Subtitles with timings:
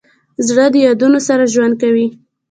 [0.47, 2.07] زړه د یادونو سره ژوند کوي.